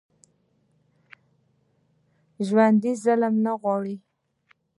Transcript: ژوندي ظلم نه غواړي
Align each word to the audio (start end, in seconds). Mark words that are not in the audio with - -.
ژوندي 2.47 2.91
ظلم 3.03 3.33
نه 3.45 3.53
غواړي 3.61 3.95